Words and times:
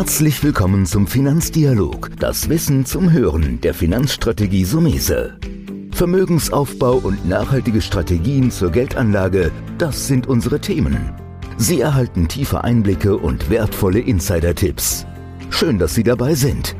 Herzlich 0.00 0.42
willkommen 0.42 0.86
zum 0.86 1.06
Finanzdialog, 1.06 2.12
das 2.18 2.48
Wissen 2.48 2.86
zum 2.86 3.12
Hören 3.12 3.60
der 3.60 3.74
Finanzstrategie 3.74 4.64
Sumese. 4.64 5.38
Vermögensaufbau 5.92 6.94
und 6.94 7.28
nachhaltige 7.28 7.82
Strategien 7.82 8.50
zur 8.50 8.70
Geldanlage, 8.70 9.52
das 9.76 10.06
sind 10.06 10.26
unsere 10.26 10.58
Themen. 10.58 11.12
Sie 11.58 11.82
erhalten 11.82 12.28
tiefe 12.28 12.64
Einblicke 12.64 13.18
und 13.18 13.50
wertvolle 13.50 14.00
Insider-Tipps. 14.00 15.04
Schön, 15.50 15.78
dass 15.78 15.94
Sie 15.94 16.02
dabei 16.02 16.34
sind. 16.34 16.74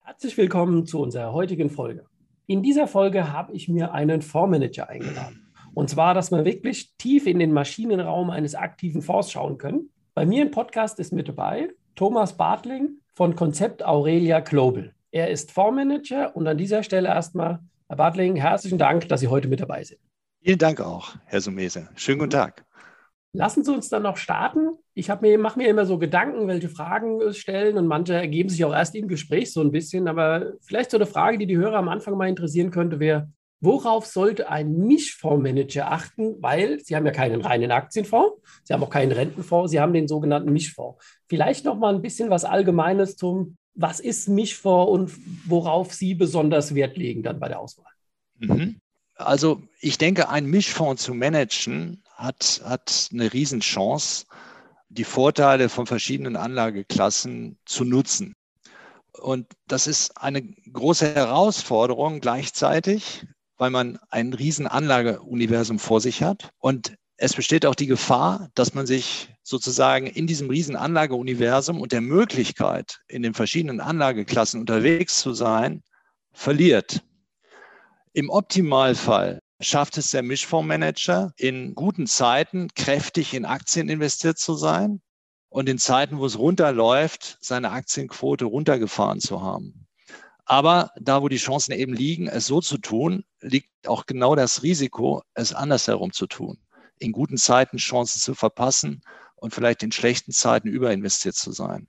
Herzlich 0.00 0.36
willkommen 0.36 0.84
zu 0.84 0.98
unserer 0.98 1.32
heutigen 1.32 1.70
Folge. 1.70 2.04
In 2.50 2.62
dieser 2.62 2.88
Folge 2.88 3.30
habe 3.30 3.52
ich 3.52 3.68
mir 3.68 3.92
einen 3.92 4.22
Fondsmanager 4.22 4.88
eingeladen. 4.88 5.52
Und 5.74 5.90
zwar, 5.90 6.14
dass 6.14 6.30
wir 6.30 6.46
wirklich 6.46 6.96
tief 6.96 7.26
in 7.26 7.38
den 7.38 7.52
Maschinenraum 7.52 8.30
eines 8.30 8.54
aktiven 8.54 9.02
Fonds 9.02 9.30
schauen 9.30 9.58
können. 9.58 9.90
Bei 10.14 10.24
mir 10.24 10.40
im 10.40 10.50
Podcast 10.50 10.98
ist 10.98 11.12
mit 11.12 11.28
dabei 11.28 11.68
Thomas 11.94 12.38
Bartling 12.38 13.02
von 13.12 13.36
Konzept 13.36 13.84
Aurelia 13.84 14.40
Global. 14.40 14.94
Er 15.10 15.28
ist 15.28 15.52
Fondsmanager 15.52 16.34
und 16.34 16.46
an 16.46 16.56
dieser 16.56 16.82
Stelle 16.82 17.08
erstmal, 17.08 17.58
Herr 17.86 17.96
Bartling, 17.96 18.36
herzlichen 18.36 18.78
Dank, 18.78 19.10
dass 19.10 19.20
Sie 19.20 19.28
heute 19.28 19.48
mit 19.48 19.60
dabei 19.60 19.84
sind. 19.84 20.00
Vielen 20.40 20.58
Dank 20.58 20.80
auch, 20.80 21.16
Herr 21.26 21.42
Sumese. 21.42 21.90
Schönen 21.96 22.20
guten 22.20 22.30
Tag. 22.30 22.64
Lassen 23.32 23.62
Sie 23.62 23.72
uns 23.72 23.88
dann 23.88 24.02
noch 24.02 24.16
starten. 24.16 24.70
Ich 24.94 25.08
mir, 25.20 25.38
mache 25.38 25.58
mir 25.58 25.68
immer 25.68 25.84
so 25.84 25.98
Gedanken, 25.98 26.48
welche 26.48 26.68
Fragen 26.68 27.32
stellen 27.34 27.76
und 27.76 27.86
manche 27.86 28.14
ergeben 28.14 28.48
sich 28.48 28.64
auch 28.64 28.72
erst 28.72 28.94
im 28.94 29.06
Gespräch 29.06 29.52
so 29.52 29.60
ein 29.60 29.70
bisschen. 29.70 30.08
Aber 30.08 30.54
vielleicht 30.62 30.90
so 30.90 30.96
eine 30.96 31.06
Frage, 31.06 31.38
die 31.38 31.46
die 31.46 31.58
Hörer 31.58 31.76
am 31.76 31.88
Anfang 31.88 32.16
mal 32.16 32.28
interessieren 32.28 32.70
könnte, 32.70 33.00
wäre, 33.00 33.30
worauf 33.60 34.06
sollte 34.06 34.48
ein 34.48 34.72
Mischfondsmanager 34.78 35.90
achten? 35.90 36.36
Weil 36.40 36.80
Sie 36.80 36.96
haben 36.96 37.04
ja 37.04 37.12
keinen 37.12 37.42
reinen 37.42 37.70
Aktienfonds, 37.70 38.40
Sie 38.64 38.72
haben 38.72 38.82
auch 38.82 38.90
keinen 38.90 39.12
Rentenfonds, 39.12 39.70
Sie 39.70 39.80
haben 39.80 39.92
den 39.92 40.08
sogenannten 40.08 40.52
Mischfonds. 40.52 41.04
Vielleicht 41.28 41.64
noch 41.64 41.76
mal 41.76 41.94
ein 41.94 42.02
bisschen 42.02 42.30
was 42.30 42.44
Allgemeines 42.44 43.16
zum, 43.16 43.56
was 43.74 44.00
ist 44.00 44.28
Mischfonds 44.28 44.90
und 44.90 45.12
worauf 45.48 45.92
Sie 45.92 46.14
besonders 46.14 46.74
Wert 46.74 46.96
legen 46.96 47.22
dann 47.22 47.38
bei 47.38 47.48
der 47.48 47.60
Auswahl? 47.60 47.92
Mhm. 48.38 48.80
Also 49.16 49.62
ich 49.80 49.98
denke, 49.98 50.28
ein 50.28 50.46
Mischfonds 50.46 51.02
zu 51.02 51.12
managen 51.12 52.02
hat, 52.18 52.60
hat 52.64 53.08
eine 53.12 53.32
Riesenchance, 53.32 54.26
die 54.88 55.04
Vorteile 55.04 55.68
von 55.68 55.86
verschiedenen 55.86 56.36
Anlageklassen 56.36 57.58
zu 57.64 57.84
nutzen. 57.84 58.34
Und 59.12 59.46
das 59.66 59.86
ist 59.86 60.16
eine 60.18 60.42
große 60.42 61.14
Herausforderung 61.14 62.20
gleichzeitig, 62.20 63.26
weil 63.56 63.70
man 63.70 63.98
ein 64.10 64.32
riesen 64.32 64.66
Anlageuniversum 64.66 65.78
vor 65.78 66.00
sich 66.00 66.22
hat. 66.22 66.50
Und 66.58 66.94
es 67.16 67.34
besteht 67.34 67.66
auch 67.66 67.74
die 67.74 67.86
Gefahr, 67.86 68.48
dass 68.54 68.74
man 68.74 68.86
sich 68.86 69.34
sozusagen 69.42 70.06
in 70.06 70.26
diesem 70.26 70.50
riesen 70.50 70.76
Anlageuniversum 70.76 71.80
und 71.80 71.92
der 71.92 72.00
Möglichkeit, 72.00 73.00
in 73.08 73.22
den 73.22 73.34
verschiedenen 73.34 73.80
Anlageklassen 73.80 74.60
unterwegs 74.60 75.20
zu 75.20 75.32
sein, 75.32 75.82
verliert. 76.32 77.02
Im 78.12 78.30
Optimalfall 78.30 79.40
schafft 79.60 79.98
es 79.98 80.10
der 80.10 80.22
Mischfondsmanager 80.22 81.32
in 81.36 81.74
guten 81.74 82.06
Zeiten 82.06 82.68
kräftig 82.74 83.34
in 83.34 83.44
Aktien 83.44 83.88
investiert 83.88 84.38
zu 84.38 84.54
sein 84.54 85.00
und 85.48 85.68
in 85.68 85.78
Zeiten, 85.78 86.18
wo 86.18 86.26
es 86.26 86.38
runterläuft, 86.38 87.38
seine 87.40 87.70
Aktienquote 87.70 88.44
runtergefahren 88.44 89.20
zu 89.20 89.42
haben. 89.42 89.86
Aber 90.44 90.92
da, 90.98 91.22
wo 91.22 91.28
die 91.28 91.36
Chancen 91.36 91.72
eben 91.72 91.92
liegen, 91.92 92.26
es 92.26 92.46
so 92.46 92.60
zu 92.60 92.78
tun, 92.78 93.24
liegt 93.40 93.86
auch 93.86 94.06
genau 94.06 94.34
das 94.34 94.62
Risiko, 94.62 95.22
es 95.34 95.52
andersherum 95.52 96.12
zu 96.12 96.26
tun. 96.26 96.58
In 96.98 97.12
guten 97.12 97.36
Zeiten 97.36 97.76
Chancen 97.76 98.20
zu 98.20 98.34
verpassen 98.34 99.02
und 99.36 99.54
vielleicht 99.54 99.82
in 99.82 99.92
schlechten 99.92 100.32
Zeiten 100.32 100.68
überinvestiert 100.68 101.34
zu 101.34 101.52
sein. 101.52 101.86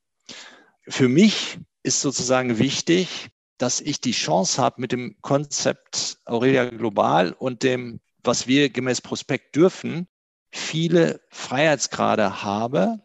Für 0.88 1.08
mich 1.08 1.60
ist 1.84 2.02
sozusagen 2.02 2.60
wichtig, 2.60 3.30
dass 3.60 3.82
ich 3.82 4.02
die 4.02 4.12
Chance 4.12 4.62
habe, 4.62 4.82
mit 4.82 4.92
dem 4.92 5.16
Konzept 5.22 6.18
Aurelia 6.26 6.66
Global 6.66 7.34
und 7.34 7.62
dem, 7.62 8.00
was 8.24 8.48
wir 8.48 8.70
gemäß 8.70 9.02
Prospekt 9.02 9.56
dürfen, 9.56 10.08
viele 10.50 11.22
Freiheitsgrade 11.30 12.42
habe 12.44 13.02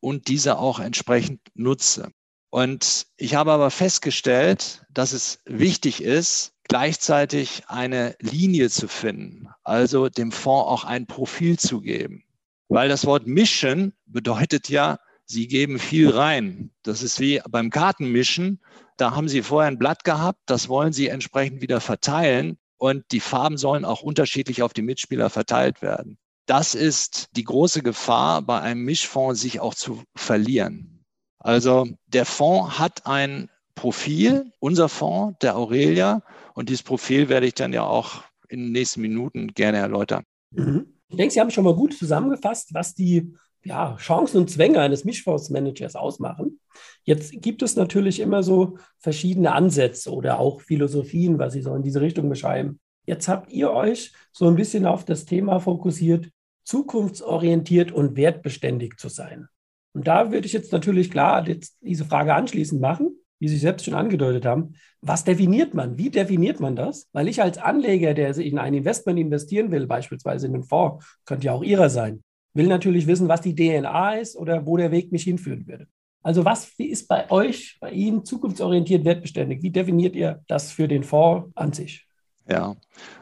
und 0.00 0.28
diese 0.28 0.58
auch 0.58 0.80
entsprechend 0.80 1.40
nutze. 1.54 2.10
Und 2.50 3.06
ich 3.16 3.34
habe 3.34 3.52
aber 3.52 3.70
festgestellt, 3.70 4.82
dass 4.90 5.12
es 5.12 5.40
wichtig 5.44 6.02
ist, 6.02 6.52
gleichzeitig 6.68 7.64
eine 7.66 8.16
Linie 8.20 8.70
zu 8.70 8.88
finden, 8.88 9.48
also 9.62 10.08
dem 10.08 10.32
Fonds 10.32 10.68
auch 10.68 10.84
ein 10.84 11.06
Profil 11.06 11.58
zu 11.58 11.80
geben. 11.80 12.24
Weil 12.68 12.88
das 12.88 13.04
Wort 13.04 13.26
Mission 13.26 13.92
bedeutet 14.06 14.68
ja, 14.68 14.98
Sie 15.28 15.48
geben 15.48 15.80
viel 15.80 16.10
rein. 16.10 16.70
Das 16.84 17.02
ist 17.02 17.18
wie 17.18 17.40
beim 17.50 17.70
Kartenmischen. 17.70 18.60
Da 18.96 19.14
haben 19.14 19.28
Sie 19.28 19.42
vorher 19.42 19.70
ein 19.70 19.78
Blatt 19.78 20.04
gehabt, 20.04 20.40
das 20.46 20.68
wollen 20.68 20.92
Sie 20.92 21.08
entsprechend 21.08 21.60
wieder 21.60 21.80
verteilen 21.80 22.58
und 22.78 23.04
die 23.12 23.20
Farben 23.20 23.58
sollen 23.58 23.84
auch 23.84 24.02
unterschiedlich 24.02 24.62
auf 24.62 24.72
die 24.72 24.82
Mitspieler 24.82 25.30
verteilt 25.30 25.82
werden. 25.82 26.18
Das 26.46 26.74
ist 26.74 27.28
die 27.36 27.44
große 27.44 27.82
Gefahr 27.82 28.42
bei 28.42 28.60
einem 28.60 28.84
Mischfonds, 28.84 29.40
sich 29.40 29.60
auch 29.60 29.74
zu 29.74 30.02
verlieren. 30.14 31.04
Also 31.38 31.88
der 32.06 32.24
Fonds 32.24 32.78
hat 32.78 33.06
ein 33.06 33.50
Profil, 33.74 34.50
unser 34.58 34.88
Fonds, 34.88 35.38
der 35.42 35.56
Aurelia, 35.56 36.22
und 36.54 36.68
dieses 36.68 36.82
Profil 36.82 37.28
werde 37.28 37.46
ich 37.46 37.54
dann 37.54 37.72
ja 37.72 37.84
auch 37.84 38.22
in 38.48 38.60
den 38.62 38.72
nächsten 38.72 39.00
Minuten 39.02 39.48
gerne 39.48 39.78
erläutern. 39.78 40.24
Mhm. 40.52 40.94
Ich 41.08 41.16
denke, 41.16 41.32
Sie 41.32 41.40
haben 41.40 41.50
schon 41.50 41.64
mal 41.64 41.74
gut 41.74 41.94
zusammengefasst, 41.94 42.74
was 42.74 42.94
die 42.94 43.34
ja, 43.62 43.96
Chancen 43.96 44.38
und 44.38 44.50
Zwänge 44.50 44.80
eines 44.80 45.04
Mischfondsmanagers 45.04 45.94
ausmachen. 45.94 46.60
Jetzt 47.04 47.40
gibt 47.40 47.62
es 47.62 47.76
natürlich 47.76 48.20
immer 48.20 48.42
so 48.42 48.78
verschiedene 48.98 49.52
Ansätze 49.52 50.12
oder 50.12 50.40
auch 50.40 50.60
Philosophien, 50.60 51.38
was 51.38 51.52
Sie 51.52 51.62
so 51.62 51.74
in 51.74 51.82
diese 51.82 52.00
Richtung 52.00 52.28
beschreiben. 52.28 52.80
Jetzt 53.06 53.28
habt 53.28 53.52
ihr 53.52 53.70
euch 53.70 54.12
so 54.32 54.48
ein 54.48 54.56
bisschen 54.56 54.84
auf 54.84 55.04
das 55.04 55.24
Thema 55.24 55.60
fokussiert, 55.60 56.28
zukunftsorientiert 56.64 57.92
und 57.92 58.16
wertbeständig 58.16 58.96
zu 58.98 59.08
sein. 59.08 59.48
Und 59.92 60.06
da 60.08 60.32
würde 60.32 60.46
ich 60.46 60.52
jetzt 60.52 60.72
natürlich 60.72 61.10
klar 61.10 61.46
jetzt 61.48 61.78
diese 61.80 62.04
Frage 62.04 62.34
anschließend 62.34 62.80
machen, 62.80 63.16
wie 63.38 63.48
Sie 63.48 63.58
selbst 63.58 63.84
schon 63.84 63.94
angedeutet 63.94 64.44
haben. 64.44 64.74
Was 65.00 65.24
definiert 65.24 65.74
man? 65.74 65.98
Wie 65.98 66.10
definiert 66.10 66.60
man 66.60 66.74
das? 66.74 67.08
Weil 67.12 67.28
ich 67.28 67.40
als 67.40 67.58
Anleger, 67.58 68.14
der 68.14 68.34
sich 68.34 68.46
in 68.46 68.58
ein 68.58 68.74
Investment 68.74 69.18
investieren 69.18 69.70
will, 69.70 69.86
beispielsweise 69.86 70.46
in 70.46 70.54
einen 70.54 70.64
Fonds, 70.64 71.04
könnte 71.24 71.46
ja 71.46 71.52
auch 71.52 71.62
Ihrer 71.62 71.90
sein, 71.90 72.22
will 72.54 72.66
natürlich 72.66 73.06
wissen, 73.06 73.28
was 73.28 73.42
die 73.42 73.54
DNA 73.54 74.16
ist 74.16 74.36
oder 74.36 74.66
wo 74.66 74.76
der 74.76 74.90
Weg 74.90 75.12
mich 75.12 75.24
hinführen 75.24 75.66
würde. 75.66 75.86
Also 76.26 76.44
was 76.44 76.72
ist 76.78 77.06
bei 77.06 77.30
euch, 77.30 77.76
bei 77.78 77.92
Ihnen 77.92 78.24
zukunftsorientiert 78.24 79.04
wertbeständig? 79.04 79.62
Wie 79.62 79.70
definiert 79.70 80.16
ihr 80.16 80.42
das 80.48 80.72
für 80.72 80.88
den 80.88 81.04
Fonds 81.04 81.52
an 81.54 81.72
sich? 81.72 82.04
Ja, 82.48 82.74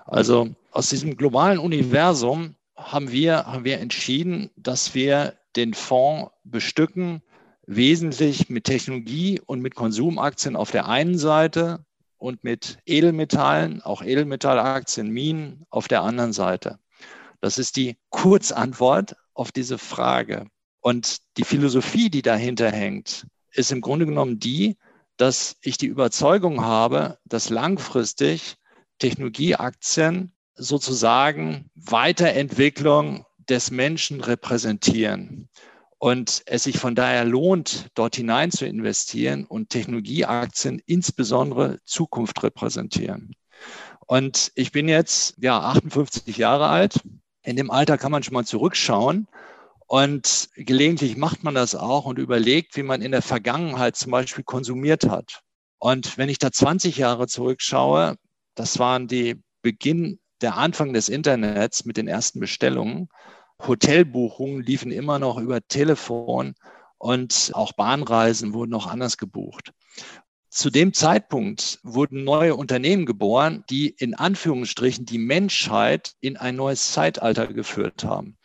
also 0.07 0.49
aus 0.71 0.89
diesem 0.89 1.15
globalen 1.19 1.59
Universum 1.59 2.55
haben 2.75 3.13
wir, 3.13 3.45
haben 3.45 3.67
wir 3.67 3.79
entschieden, 3.81 4.49
dass 4.57 4.95
wir 4.95 5.35
den 5.55 5.75
Fonds 5.75 6.31
bestücken, 6.45 7.21
wesentlich 7.67 8.49
mit 8.49 8.65
Technologie 8.65 9.39
und 9.45 9.61
mit 9.61 9.75
Konsumaktien 9.75 10.57
auf 10.57 10.71
der 10.71 10.89
einen 10.89 11.19
Seite 11.19 11.85
und 12.17 12.43
mit 12.43 12.79
Edelmetallen, 12.87 13.83
auch 13.83 14.03
Edelmetallaktien, 14.03 15.11
Minen 15.11 15.67
auf 15.69 15.89
der 15.89 16.01
anderen 16.01 16.33
Seite. 16.33 16.79
Das 17.43 17.59
ist 17.59 17.77
die 17.77 17.99
Kurzantwort 18.09 19.15
auf 19.35 19.53
diese 19.53 19.77
Frage. 19.77 20.47
Und 20.85 21.23
die 21.39 21.45
Philosophie, 21.45 22.11
die 22.11 22.21
dahinter 22.21 22.71
hängt, 22.71 23.27
ist 23.53 23.73
im 23.73 23.81
Grunde 23.81 24.05
genommen 24.05 24.39
die, 24.39 24.77
dass 25.17 25.57
ich 25.63 25.79
die 25.79 25.87
Überzeugung 25.87 26.63
habe, 26.63 27.19
dass 27.25 27.49
langfristig 27.49 28.57
Technologieaktien 28.99 30.35
sozusagen 30.55 31.71
Weiterentwicklung 31.75 33.25
des 33.49 33.71
Menschen 33.71 34.21
repräsentieren 34.21 35.49
und 35.97 36.43
es 36.45 36.65
sich 36.65 36.77
von 36.77 36.95
daher 36.95 37.25
lohnt, 37.25 37.87
dort 37.95 38.17
hinein 38.17 38.51
zu 38.51 38.67
investieren 38.67 39.47
und 39.47 39.71
Technologieaktien 39.71 40.83
insbesondere 40.85 41.79
Zukunft 41.87 42.43
repräsentieren. 42.43 43.35
Und 44.07 44.53
ich 44.55 44.71
bin 44.71 44.91
jetzt 44.91 45.35
ja 45.39 45.61
58 45.61 46.37
Jahre 46.37 46.69
alt 46.69 47.01
in 47.45 47.57
dem 47.57 47.71
Alter 47.71 47.99
kann 47.99 48.11
man 48.11 48.23
schon 48.23 48.35
mal 48.35 48.47
zurückschauen. 48.47 49.29
Und 49.95 50.51
gelegentlich 50.57 51.17
macht 51.17 51.45
man 51.45 51.55
das 51.55 51.77
auch 51.77 52.05
und 52.05 52.19
überlegt, 52.19 52.77
wie 52.77 52.83
man 52.83 53.01
in 53.01 53.13
der 53.13 53.23
Vergangenheit 53.23 53.95
zum 53.95 54.11
Beispiel 54.11 54.43
konsumiert 54.43 55.09
hat. 55.09 55.43
Und 55.79 56.19
wenn 56.19 56.29
ich 56.29 56.41
da 56.41 56.51
20 56.51 56.97
Jahre 56.97 57.29
zurückschaue, 57.29 58.17
das 58.57 58.81
waren 58.81 59.07
die 59.07 59.41
Beginn, 59.63 60.19
der 60.41 60.57
Anfang 60.57 60.95
des 60.95 61.09
Internets 61.09 61.85
mit 61.85 61.97
den 61.97 62.09
ersten 62.09 62.41
Bestellungen. 62.41 63.09
Hotelbuchungen 63.65 64.65
liefen 64.65 64.91
immer 64.91 65.21
noch 65.21 65.39
über 65.39 65.61
Telefon 65.65 66.55
und 66.99 67.53
auch 67.55 67.71
Bahnreisen 67.75 68.53
wurden 68.53 68.73
noch 68.73 68.89
anders 68.89 69.17
gebucht. 69.17 69.71
zu 70.51 70.71
dem 70.71 70.93
Zeitpunkt 70.93 71.79
wurden 71.85 72.25
neue 72.25 72.57
Unternehmen 72.57 73.07
geboren, 73.07 73.63
die 73.71 73.91
in 73.91 74.15
Anführungsstrichen 74.15 75.05
die 75.05 75.19
Menschheit 75.19 76.15
in 76.21 76.37
ein 76.37 76.57
neues 76.57 76.91
Zeitalter 76.91 77.47
geführt 77.47 78.03
haben. 78.03 78.39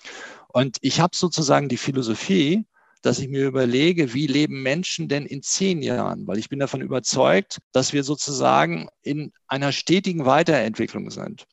Und 0.51 0.77
ich 0.81 0.99
habe 0.99 1.15
sozusagen 1.15 1.69
die 1.69 1.77
Philosophie, 1.77 2.65
dass 3.01 3.19
ich 3.19 3.29
mir 3.29 3.47
überlege, 3.47 4.13
wie 4.13 4.27
leben 4.27 4.61
Menschen 4.61 5.07
denn 5.07 5.25
in 5.25 5.41
zehn 5.41 5.81
Jahren? 5.81 6.27
Weil 6.27 6.37
ich 6.37 6.49
bin 6.49 6.59
davon 6.59 6.81
überzeugt, 6.81 7.59
dass 7.71 7.93
wir 7.93 8.03
sozusagen 8.03 8.89
in 9.01 9.31
einer 9.47 9.71
stetigen 9.71 10.25
Weiterentwicklung 10.25 11.09
sind. 11.09 11.45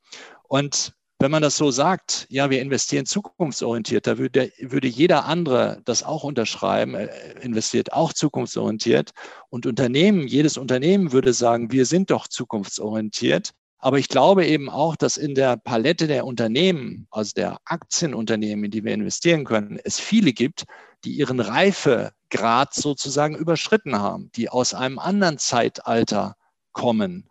Und 0.48 0.92
wenn 1.18 1.30
man 1.30 1.42
das 1.42 1.56
so 1.56 1.70
sagt, 1.70 2.26
ja, 2.28 2.50
wir 2.50 2.60
investieren 2.60 3.06
zukunftsorientiert, 3.06 4.06
da 4.06 4.18
würde, 4.18 4.52
würde 4.60 4.88
jeder 4.88 5.24
andere 5.24 5.80
das 5.84 6.02
auch 6.02 6.24
unterschreiben, 6.24 6.94
investiert 7.40 7.92
auch 7.92 8.12
zukunftsorientiert. 8.12 9.12
Und 9.48 9.66
Unternehmen, 9.66 10.26
jedes 10.26 10.58
Unternehmen 10.58 11.12
würde 11.12 11.32
sagen, 11.32 11.72
wir 11.72 11.86
sind 11.86 12.10
doch 12.10 12.28
zukunftsorientiert. 12.28 13.52
Aber 13.78 13.98
ich 13.98 14.08
glaube 14.08 14.46
eben 14.46 14.70
auch, 14.70 14.96
dass 14.96 15.16
in 15.16 15.34
der 15.34 15.56
Palette 15.56 16.06
der 16.06 16.26
Unternehmen, 16.26 17.06
also 17.10 17.32
der 17.36 17.58
Aktienunternehmen, 17.64 18.64
in 18.64 18.70
die 18.70 18.84
wir 18.84 18.94
investieren 18.94 19.44
können, 19.44 19.78
es 19.84 20.00
viele 20.00 20.32
gibt, 20.32 20.64
die 21.04 21.12
ihren 21.12 21.40
Reifegrad 21.40 22.74
sozusagen 22.74 23.36
überschritten 23.36 23.98
haben, 23.98 24.30
die 24.34 24.48
aus 24.48 24.74
einem 24.74 24.98
anderen 24.98 25.38
Zeitalter 25.38 26.36
kommen. 26.72 27.28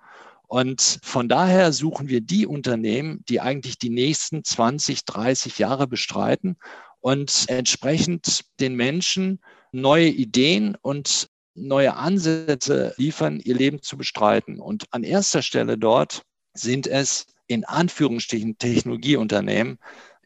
Und 0.47 0.99
von 1.03 1.27
daher 1.27 1.73
suchen 1.73 2.07
wir 2.07 2.21
die 2.21 2.45
Unternehmen, 2.45 3.23
die 3.27 3.41
eigentlich 3.41 3.79
die 3.79 3.89
nächsten 3.89 4.43
20, 4.43 5.03
30 5.03 5.57
Jahre 5.57 5.87
bestreiten 5.87 6.57
und 7.01 7.45
entsprechend 7.47 8.45
den 8.59 8.75
Menschen 8.75 9.41
neue 9.71 10.07
Ideen 10.07 10.77
und 10.81 11.27
neue 11.55 11.95
Ansätze 11.95 12.93
liefern, 12.97 13.39
ihr 13.39 13.55
Leben 13.55 13.81
zu 13.81 13.97
bestreiten. 13.97 14.59
Und 14.59 14.85
an 14.91 15.03
erster 15.03 15.41
Stelle 15.41 15.77
dort 15.77 16.23
sind 16.55 16.87
es 16.87 17.27
in 17.47 17.63
Anführungsstrichen 17.65 18.57
Technologieunternehmen, 18.57 19.77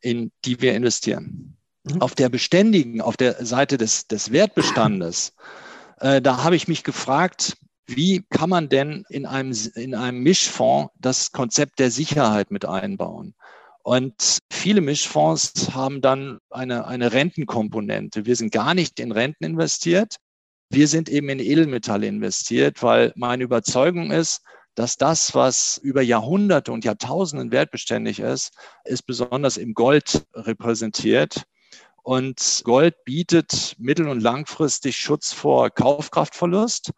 in 0.02 0.32
die 0.46 0.62
wir 0.62 0.74
investieren. 0.74 1.58
Mhm. 1.84 2.02
Auf 2.02 2.16
der 2.16 2.30
beständigen, 2.30 3.02
auf 3.02 3.18
der 3.18 3.46
Seite 3.46 3.78
des, 3.78 4.08
des 4.08 4.32
Wertbestandes, 4.32 5.34
äh, 6.00 6.22
da 6.22 6.44
habe 6.44 6.56
ich 6.56 6.68
mich 6.68 6.84
gefragt, 6.84 7.58
wie 7.88 8.24
kann 8.30 8.50
man 8.50 8.70
denn 8.70 9.04
in 9.10 9.26
einem, 9.26 9.56
in 9.76 9.96
einem 9.96 10.22
Mischfonds 10.22 10.94
das 11.00 11.32
Konzept 11.32 11.80
der 11.80 11.92
Sicherheit 11.92 12.52
mit 12.52 12.66
einbauen? 12.66 13.34
Und 13.82 14.40
viele 14.52 14.82
Mischfonds 14.82 15.74
haben 15.74 16.02
dann 16.02 16.40
eine, 16.52 16.86
eine 16.86 17.12
Rentenkomponente. 17.12 18.26
Wir 18.26 18.36
sind 18.36 18.52
gar 18.52 18.76
nicht 18.76 19.00
in 19.00 19.12
Renten 19.12 19.46
investiert. 19.46 20.18
Wir 20.70 20.88
sind 20.88 21.10
eben 21.10 21.30
in 21.30 21.40
Edelmetalle 21.40 22.06
investiert, 22.06 22.84
weil 22.84 23.12
meine 23.16 23.44
Überzeugung 23.44 24.12
ist, 24.12 24.44
dass 24.80 24.96
das, 24.96 25.36
was 25.36 25.78
über 25.84 26.02
Jahrhunderte 26.02 26.72
und 26.72 26.86
Jahrtausenden 26.86 27.52
wertbeständig 27.52 28.22
ist, 28.22 28.54
ist 28.86 29.02
besonders 29.02 29.58
im 29.58 29.74
Gold 29.74 30.26
repräsentiert. 30.34 31.44
Und 32.02 32.62
Gold 32.64 33.04
bietet 33.04 33.76
mittel- 33.78 34.08
und 34.08 34.22
langfristig 34.22 34.96
Schutz 34.96 35.34
vor 35.34 35.70
Kaufkraftverlust 35.70 36.92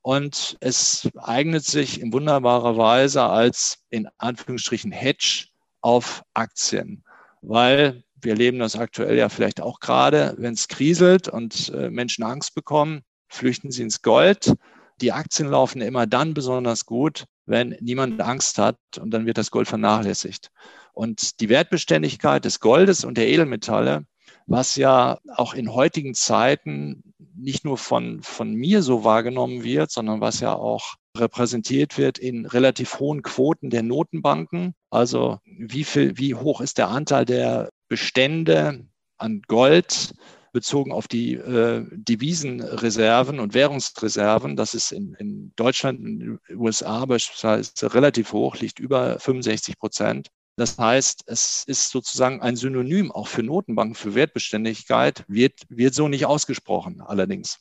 und 0.00 0.56
es 0.60 1.10
eignet 1.18 1.66
sich 1.66 2.00
in 2.00 2.10
wunderbarer 2.10 2.78
Weise 2.78 3.24
als 3.24 3.84
in 3.90 4.08
Anführungsstrichen 4.16 4.90
Hedge 4.90 5.48
auf 5.82 6.22
Aktien, 6.32 7.04
weil 7.42 8.02
wir 8.18 8.32
erleben 8.32 8.60
das 8.60 8.76
aktuell 8.76 9.18
ja 9.18 9.28
vielleicht 9.28 9.60
auch 9.60 9.80
gerade, 9.80 10.36
wenn 10.38 10.54
es 10.54 10.68
kriselt 10.68 11.28
und 11.28 11.68
äh, 11.68 11.90
Menschen 11.90 12.24
Angst 12.24 12.54
bekommen, 12.54 13.02
flüchten 13.28 13.70
sie 13.70 13.82
ins 13.82 14.00
Gold. 14.00 14.54
Die 15.00 15.12
Aktien 15.12 15.48
laufen 15.48 15.80
immer 15.82 16.06
dann 16.06 16.34
besonders 16.34 16.86
gut, 16.86 17.24
wenn 17.44 17.76
niemand 17.80 18.20
Angst 18.20 18.58
hat 18.58 18.78
und 18.98 19.10
dann 19.10 19.26
wird 19.26 19.38
das 19.38 19.50
Gold 19.50 19.68
vernachlässigt. 19.68 20.50
Und 20.92 21.40
die 21.40 21.48
Wertbeständigkeit 21.48 22.44
des 22.44 22.60
Goldes 22.60 23.04
und 23.04 23.18
der 23.18 23.28
Edelmetalle 23.28 24.06
was 24.46 24.76
ja 24.76 25.18
auch 25.34 25.54
in 25.54 25.72
heutigen 25.72 26.14
Zeiten 26.14 27.02
nicht 27.34 27.64
nur 27.64 27.76
von, 27.76 28.22
von 28.22 28.54
mir 28.54 28.82
so 28.82 29.04
wahrgenommen 29.04 29.64
wird, 29.64 29.90
sondern 29.90 30.20
was 30.20 30.40
ja 30.40 30.54
auch 30.54 30.94
repräsentiert 31.16 31.98
wird 31.98 32.18
in 32.18 32.46
relativ 32.46 33.00
hohen 33.00 33.22
Quoten 33.22 33.70
der 33.70 33.82
Notenbanken. 33.82 34.74
Also 34.90 35.38
wie 35.44 35.84
viel, 35.84 36.16
wie 36.16 36.34
hoch 36.34 36.60
ist 36.60 36.78
der 36.78 36.88
Anteil 36.88 37.24
der 37.24 37.70
Bestände 37.88 38.86
an 39.18 39.42
Gold 39.46 40.14
bezogen 40.56 40.90
auf 40.90 41.06
die 41.06 41.34
äh, 41.34 41.84
Devisenreserven 41.92 43.40
und 43.40 43.52
Währungsreserven. 43.52 44.56
Das 44.56 44.72
ist 44.72 44.90
in, 44.90 45.12
in 45.18 45.52
Deutschland, 45.54 46.00
in 46.00 46.18
den 46.18 46.40
USA 46.54 47.04
beispielsweise 47.04 47.94
relativ 47.94 48.32
hoch, 48.32 48.56
liegt 48.56 48.78
über 48.78 49.18
65 49.18 49.78
Prozent. 49.78 50.28
Das 50.56 50.78
heißt, 50.78 51.24
es 51.26 51.64
ist 51.66 51.90
sozusagen 51.90 52.40
ein 52.40 52.56
Synonym 52.56 53.12
auch 53.12 53.28
für 53.28 53.42
Notenbanken, 53.42 53.94
für 53.94 54.14
Wertbeständigkeit, 54.14 55.26
wird, 55.28 55.60
wird 55.68 55.92
so 55.92 56.08
nicht 56.08 56.24
ausgesprochen 56.24 57.02
allerdings. 57.02 57.58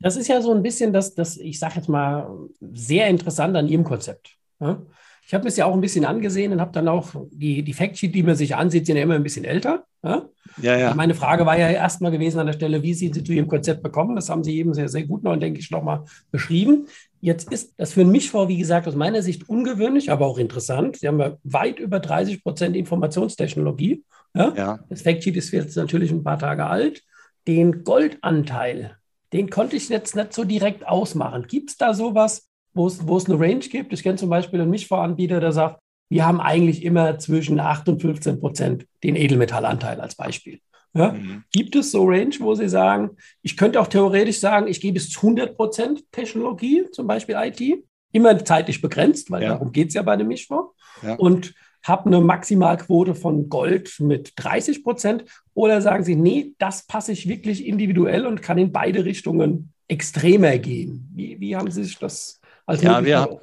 Das 0.00 0.16
ist 0.16 0.26
ja 0.26 0.42
so 0.42 0.52
ein 0.52 0.64
bisschen 0.64 0.92
das, 0.92 1.14
das 1.14 1.36
ich 1.36 1.60
sage 1.60 1.76
jetzt 1.76 1.88
mal, 1.88 2.48
sehr 2.60 3.06
interessant 3.06 3.56
an 3.56 3.68
Ihrem 3.68 3.84
Konzept. 3.84 4.34
Ja? 4.58 4.82
Ich 5.28 5.34
habe 5.34 5.44
mir 5.44 5.50
es 5.50 5.58
ja 5.58 5.66
auch 5.66 5.74
ein 5.74 5.82
bisschen 5.82 6.06
angesehen 6.06 6.52
und 6.52 6.60
habe 6.62 6.72
dann 6.72 6.88
auch 6.88 7.10
die, 7.30 7.62
die 7.62 7.74
Factsheet, 7.74 8.14
die 8.14 8.22
man 8.22 8.34
sich 8.34 8.56
ansieht, 8.56 8.86
sind 8.86 8.96
ja 8.96 9.02
immer 9.02 9.14
ein 9.14 9.22
bisschen 9.22 9.44
älter. 9.44 9.84
Ja? 10.02 10.26
Ja, 10.62 10.78
ja. 10.78 10.94
Meine 10.94 11.12
Frage 11.14 11.44
war 11.44 11.58
ja 11.58 11.68
erstmal 11.68 12.10
gewesen 12.10 12.38
an 12.40 12.46
der 12.46 12.54
Stelle, 12.54 12.82
wie 12.82 12.94
sind 12.94 13.14
Sie 13.14 13.22
zu 13.22 13.34
Ihrem 13.34 13.46
Konzept 13.46 13.82
bekommen? 13.82 14.16
Das 14.16 14.30
haben 14.30 14.42
Sie 14.42 14.56
eben 14.56 14.72
sehr, 14.72 14.88
sehr 14.88 15.02
gut 15.04 15.24
noch, 15.24 15.36
denke 15.36 15.60
ich, 15.60 15.70
nochmal 15.70 16.04
beschrieben. 16.30 16.86
Jetzt 17.20 17.52
ist 17.52 17.74
das 17.76 17.92
für 17.92 18.06
mich 18.06 18.30
vor, 18.30 18.48
wie 18.48 18.56
gesagt, 18.56 18.88
aus 18.88 18.94
meiner 18.94 19.20
Sicht 19.20 19.50
ungewöhnlich, 19.50 20.10
aber 20.10 20.26
auch 20.26 20.38
interessant. 20.38 20.96
Sie 20.96 21.06
haben 21.06 21.20
ja 21.20 21.36
weit 21.44 21.78
über 21.78 22.00
30 22.00 22.42
Prozent 22.42 22.74
Informationstechnologie. 22.74 24.04
Ja? 24.34 24.54
ja. 24.56 24.78
Das 24.88 25.02
Factsheet 25.02 25.36
ist 25.36 25.50
jetzt 25.50 25.76
natürlich 25.76 26.10
ein 26.10 26.24
paar 26.24 26.38
Tage 26.38 26.64
alt. 26.64 27.02
Den 27.46 27.84
Goldanteil, 27.84 28.96
den 29.34 29.50
konnte 29.50 29.76
ich 29.76 29.90
jetzt 29.90 30.16
nicht 30.16 30.32
so 30.32 30.44
direkt 30.44 30.88
ausmachen. 30.88 31.44
Gibt 31.48 31.68
es 31.68 31.76
da 31.76 31.92
sowas, 31.92 32.47
wo 32.74 32.86
es 32.86 33.26
eine 33.26 33.40
Range 33.40 33.58
gibt. 33.58 33.92
Ich 33.92 34.02
kenne 34.02 34.16
zum 34.16 34.30
Beispiel 34.30 34.60
einen 34.60 34.70
Mischvoranbieter, 34.70 35.40
der 35.40 35.52
sagt, 35.52 35.80
wir 36.10 36.26
haben 36.26 36.40
eigentlich 36.40 36.84
immer 36.84 37.18
zwischen 37.18 37.60
8 37.60 37.88
und 37.88 38.00
15 38.00 38.40
Prozent 38.40 38.86
den 39.02 39.16
Edelmetallanteil 39.16 40.00
als 40.00 40.14
Beispiel. 40.14 40.60
Ja? 40.94 41.12
Mhm. 41.12 41.44
Gibt 41.52 41.76
es 41.76 41.90
so 41.90 42.04
Range, 42.04 42.34
wo 42.40 42.54
Sie 42.54 42.68
sagen, 42.68 43.10
ich 43.42 43.56
könnte 43.56 43.80
auch 43.80 43.88
theoretisch 43.88 44.40
sagen, 44.40 44.68
ich 44.68 44.80
gehe 44.80 44.92
bis 44.92 45.10
zu 45.10 45.20
100 45.20 45.56
Prozent 45.56 46.04
Technologie, 46.12 46.84
zum 46.92 47.06
Beispiel 47.06 47.36
IT, 47.38 47.84
immer 48.12 48.42
zeitlich 48.44 48.80
begrenzt, 48.80 49.30
weil 49.30 49.42
ja. 49.42 49.50
darum 49.50 49.72
geht 49.72 49.88
es 49.88 49.94
ja 49.94 50.02
bei 50.02 50.12
einem 50.12 50.28
Mischfonds. 50.28 50.72
Ja. 51.02 51.14
Und 51.16 51.54
habe 51.84 52.06
eine 52.06 52.20
Maximalquote 52.20 53.14
von 53.14 53.48
Gold 53.48 54.00
mit 54.00 54.32
30 54.36 54.82
Prozent. 54.82 55.24
Oder 55.54 55.80
sagen 55.80 56.04
Sie, 56.04 56.16
nee, 56.16 56.54
das 56.58 56.86
passe 56.86 57.12
ich 57.12 57.28
wirklich 57.28 57.66
individuell 57.66 58.26
und 58.26 58.42
kann 58.42 58.58
in 58.58 58.72
beide 58.72 59.04
Richtungen 59.04 59.72
extremer 59.86 60.58
gehen. 60.58 61.08
Wie, 61.14 61.40
wie 61.40 61.56
haben 61.56 61.70
Sie 61.70 61.84
sich 61.84 61.98
das 61.98 62.40
als 62.68 62.82
ja, 62.82 63.02
wir, 63.02 63.38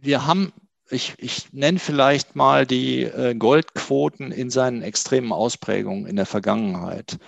wir 0.00 0.26
haben, 0.26 0.54
ich, 0.88 1.12
ich 1.18 1.52
nenne 1.52 1.78
vielleicht 1.78 2.34
mal 2.34 2.66
die 2.66 3.02
äh, 3.02 3.34
Goldquoten 3.34 4.32
in 4.32 4.48
seinen 4.48 4.80
extremen 4.80 5.32
Ausprägungen 5.32 6.06
in 6.06 6.16
der 6.16 6.24
Vergangenheit. 6.24 7.18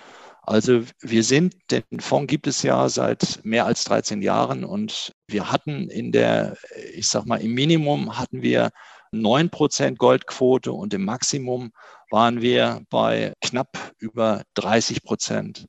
Also 0.40 0.80
wir 1.00 1.22
sind, 1.22 1.54
den 1.70 2.00
Fonds 2.00 2.30
gibt 2.30 2.46
es 2.46 2.62
ja 2.62 2.88
seit 2.88 3.40
mehr 3.44 3.66
als 3.66 3.84
13 3.84 4.22
Jahren 4.22 4.64
und 4.64 5.12
wir 5.28 5.52
hatten 5.52 5.90
in 5.90 6.10
der, 6.10 6.56
ich 6.94 7.08
sag 7.08 7.26
mal, 7.26 7.40
im 7.42 7.52
Minimum 7.52 8.18
hatten 8.18 8.40
wir 8.40 8.70
9% 9.12 9.96
Goldquote 9.96 10.72
und 10.72 10.94
im 10.94 11.04
Maximum 11.04 11.72
waren 12.10 12.40
wir 12.40 12.80
bei 12.88 13.34
knapp 13.42 13.92
über 13.98 14.42
30 14.54 15.02
Prozent. 15.02 15.66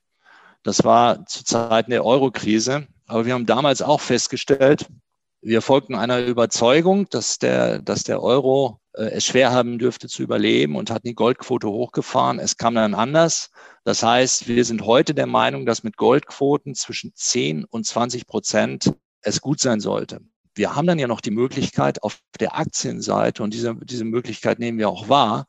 Das 0.64 0.86
war 0.86 1.26
zu 1.26 1.44
Zeiten 1.44 1.92
der 1.92 2.06
Eurokrise. 2.06 2.88
Aber 3.08 3.26
wir 3.26 3.34
haben 3.34 3.46
damals 3.46 3.82
auch 3.84 4.02
festgestellt, 4.02 4.88
wir 5.46 5.62
folgten 5.62 5.94
einer 5.94 6.26
Überzeugung, 6.26 7.08
dass 7.10 7.38
der, 7.38 7.80
dass 7.80 8.04
der 8.04 8.24
Euro 8.24 8.80
äh, 8.94 9.12
es 9.12 9.26
schwer 9.26 9.52
haben 9.52 9.78
dürfte 9.78 10.08
zu 10.08 10.24
überleben 10.24 10.76
und 10.76 10.90
hatten 10.90 11.08
die 11.08 11.14
Goldquote 11.14 11.68
hochgefahren. 11.70 12.40
Es 12.40 12.58
kam 12.58 12.74
dann 12.74 12.96
anders. 12.96 13.52
Das 13.84 14.02
heißt, 14.02 14.48
wir 14.48 14.66
sind 14.66 14.82
heute 14.82 15.14
der 15.14 15.28
Meinung, 15.28 15.68
dass 15.68 15.84
mit 15.84 15.98
Goldquoten 15.98 16.74
zwischen 16.74 17.12
10 17.14 17.64
und 17.64 17.86
20 17.86 18.26
Prozent 18.26 18.94
es 19.22 19.40
gut 19.40 19.60
sein 19.60 19.80
sollte. 19.80 20.20
Wir 20.56 20.76
haben 20.76 20.88
dann 20.88 20.98
ja 20.98 21.08
noch 21.08 21.22
die 21.22 21.32
Möglichkeit 21.32 22.02
auf 22.02 22.18
der 22.40 22.58
Aktienseite, 22.58 23.44
und 23.44 23.54
diese, 23.54 23.76
diese 23.84 24.06
Möglichkeit 24.06 24.58
nehmen 24.58 24.80
wir 24.80 24.90
auch 24.90 25.10
wahr, 25.10 25.46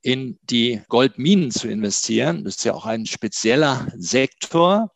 in 0.00 0.38
die 0.42 0.80
Goldminen 0.88 1.50
zu 1.50 1.66
investieren. 1.66 2.44
Das 2.44 2.56
ist 2.56 2.64
ja 2.64 2.74
auch 2.74 2.86
ein 2.86 3.04
spezieller 3.04 3.88
Sektor, 3.96 4.92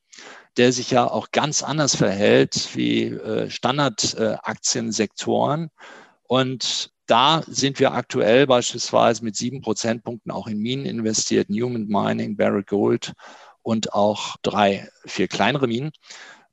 der 0.57 0.73
sich 0.73 0.91
ja 0.91 1.11
auch 1.11 1.31
ganz 1.33 1.63
anders 1.63 1.97
verhält 1.97 2.71
wie 2.75 3.05
äh, 3.05 3.51
Standardaktiensektoren. 3.51 5.69
Und 6.25 6.91
da 7.07 7.43
sind 7.47 7.79
wir 7.81 7.93
aktuell 7.93 8.47
beispielsweise 8.47 9.25
mit 9.25 9.37
sieben 9.37 9.61
Prozentpunkten 9.61 10.33
auch 10.33 10.47
in 10.47 10.59
Minen 10.59 10.87
investiert, 10.87 11.51
Newman 11.51 11.87
Mining, 11.87 12.37
Barrick 12.37 12.69
Gold 12.69 13.13
und 13.63 13.93
auch 13.93 14.37
drei, 14.43 14.89
vier 15.07 15.29
kleinere 15.29 15.67
Minen. 15.67 15.91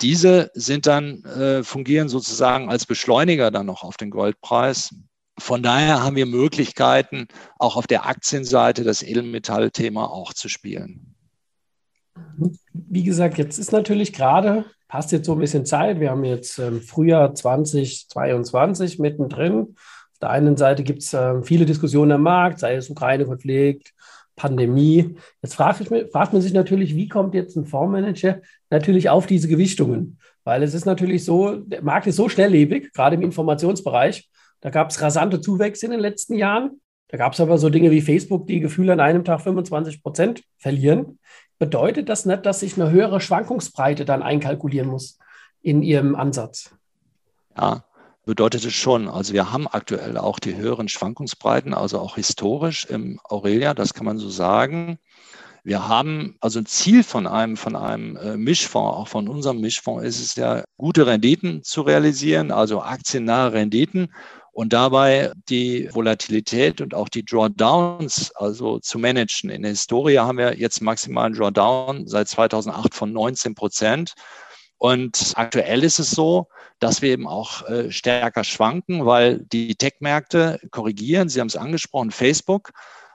diese 0.01 0.49
sind 0.55 0.87
dann, 0.87 1.23
äh, 1.25 1.63
fungieren 1.63 2.09
sozusagen 2.09 2.69
als 2.69 2.85
Beschleuniger 2.87 3.51
dann 3.51 3.67
noch 3.67 3.83
auf 3.83 3.97
den 3.97 4.09
Goldpreis. 4.09 4.95
Von 5.37 5.61
daher 5.63 6.03
haben 6.03 6.15
wir 6.15 6.25
Möglichkeiten, 6.25 7.27
auch 7.59 7.75
auf 7.75 7.87
der 7.87 8.05
Aktienseite 8.07 8.83
das 8.83 9.03
Edelmetallthema 9.03 10.05
auch 10.05 10.33
zu 10.33 10.49
spielen. 10.49 11.15
Wie 12.73 13.03
gesagt, 13.03 13.37
jetzt 13.37 13.57
ist 13.57 13.71
natürlich 13.71 14.13
gerade, 14.13 14.65
passt 14.87 15.11
jetzt 15.11 15.25
so 15.25 15.33
ein 15.33 15.39
bisschen 15.39 15.65
Zeit. 15.65 15.99
Wir 15.99 16.11
haben 16.11 16.23
jetzt 16.23 16.59
ähm, 16.59 16.81
Frühjahr 16.81 17.33
2022 17.33 18.99
mittendrin. 18.99 19.75
Auf 19.75 20.19
der 20.21 20.29
einen 20.31 20.57
Seite 20.57 20.83
gibt 20.83 21.03
es 21.03 21.13
äh, 21.13 21.41
viele 21.43 21.65
Diskussionen 21.65 22.11
am 22.11 22.23
Markt, 22.23 22.59
sei 22.59 22.75
es 22.75 22.89
Ukraine-Konflikt, 22.89 23.93
Pandemie. 24.35 25.15
Jetzt 25.41 25.55
fragt, 25.55 25.87
fragt 26.11 26.33
man 26.33 26.41
sich 26.41 26.53
natürlich, 26.53 26.95
wie 26.95 27.07
kommt 27.07 27.35
jetzt 27.35 27.55
ein 27.55 27.65
Fondsmanager 27.65 28.41
natürlich 28.69 29.09
auf 29.09 29.27
diese 29.27 29.47
Gewichtungen? 29.47 30.19
Weil 30.43 30.63
es 30.63 30.73
ist 30.73 30.85
natürlich 30.85 31.23
so, 31.23 31.57
der 31.57 31.83
Markt 31.83 32.07
ist 32.07 32.15
so 32.15 32.27
schnelllebig, 32.27 32.91
gerade 32.93 33.15
im 33.15 33.21
Informationsbereich. 33.21 34.29
Da 34.61 34.69
gab 34.69 34.89
es 34.89 35.01
rasante 35.01 35.41
Zuwächse 35.41 35.85
in 35.85 35.91
den 35.91 36.01
letzten 36.01 36.35
Jahren. 36.35 36.81
Da 37.07 37.17
gab 37.17 37.33
es 37.33 37.39
aber 37.39 37.57
so 37.57 37.69
Dinge 37.69 37.91
wie 37.91 38.01
Facebook, 38.01 38.47
die 38.47 38.59
Gefühle 38.59 38.93
an 38.93 38.99
einem 38.99 39.23
Tag 39.23 39.41
25 39.41 40.01
Prozent 40.01 40.43
verlieren. 40.57 41.19
Bedeutet 41.61 42.09
das 42.09 42.25
nicht, 42.25 42.47
dass 42.47 42.63
ich 42.63 42.81
eine 42.81 42.89
höhere 42.89 43.21
Schwankungsbreite 43.21 44.03
dann 44.03 44.23
einkalkulieren 44.23 44.89
muss 44.89 45.19
in 45.61 45.83
Ihrem 45.83 46.15
Ansatz? 46.15 46.71
Ja, 47.55 47.83
bedeutet 48.25 48.65
es 48.65 48.73
schon. 48.73 49.07
Also 49.07 49.33
wir 49.33 49.51
haben 49.51 49.67
aktuell 49.67 50.17
auch 50.17 50.39
die 50.39 50.55
höheren 50.55 50.87
Schwankungsbreiten, 50.87 51.75
also 51.75 51.99
auch 51.99 52.15
historisch 52.15 52.85
im 52.85 53.19
Aurelia, 53.23 53.75
das 53.75 53.93
kann 53.93 54.07
man 54.07 54.17
so 54.17 54.27
sagen. 54.27 54.97
Wir 55.63 55.87
haben 55.87 56.35
also 56.39 56.57
ein 56.57 56.65
Ziel 56.65 57.03
von 57.03 57.27
einem, 57.27 57.55
von 57.55 57.75
einem 57.75 58.15
äh, 58.15 58.37
Mischfonds, 58.37 58.97
auch 58.97 59.07
von 59.07 59.27
unserem 59.27 59.61
Mischfonds 59.61 60.03
ist 60.03 60.19
es 60.19 60.35
ja, 60.35 60.63
gute 60.77 61.05
Renditen 61.05 61.61
zu 61.61 61.83
realisieren, 61.83 62.49
also 62.49 62.81
aktiennahe 62.81 63.53
Renditen 63.53 64.11
und 64.51 64.73
dabei 64.73 65.31
die 65.49 65.89
Volatilität 65.93 66.81
und 66.81 66.93
auch 66.93 67.09
die 67.09 67.23
Drawdowns 67.23 68.31
also 68.35 68.79
zu 68.79 68.99
managen. 68.99 69.49
In 69.49 69.61
der 69.61 69.71
Historie 69.71 70.17
haben 70.17 70.37
wir 70.37 70.57
jetzt 70.57 70.81
maximalen 70.81 71.33
Drawdown 71.33 72.07
seit 72.07 72.27
2008 72.27 72.93
von 72.93 73.13
19 73.13 73.55
Prozent. 73.55 74.13
Und 74.77 75.33
aktuell 75.35 75.83
ist 75.83 75.99
es 75.99 76.11
so, 76.11 76.47
dass 76.79 77.01
wir 77.01 77.11
eben 77.11 77.27
auch 77.27 77.67
äh, 77.69 77.91
stärker 77.91 78.43
schwanken, 78.43 79.05
weil 79.05 79.39
die 79.39 79.75
Tech-Märkte 79.75 80.59
korrigieren. 80.71 81.29
Sie 81.29 81.39
haben 81.39 81.47
es 81.47 81.55
angesprochen, 81.55 82.11
Facebook. 82.11 82.71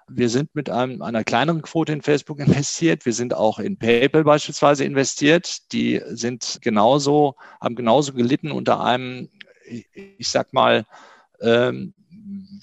Wir 0.08 0.28
sind 0.28 0.54
mit 0.54 0.70
einem, 0.70 1.02
einer 1.02 1.24
kleineren 1.24 1.62
Quote 1.62 1.92
in 1.92 2.02
Facebook 2.02 2.38
investiert. 2.46 3.04
Wir 3.04 3.12
sind 3.12 3.34
auch 3.34 3.58
in 3.58 3.76
PayPal 3.76 4.24
beispielsweise 4.24 4.84
investiert. 4.84 5.72
Die 5.72 6.00
sind 6.06 6.60
genauso, 6.62 7.34
haben 7.60 7.74
genauso 7.74 8.12
gelitten 8.12 8.52
unter 8.52 8.80
einem, 8.80 9.28
ich 9.66 10.28
sag 10.28 10.52
mal, 10.52 10.86
ähm, 11.40 11.94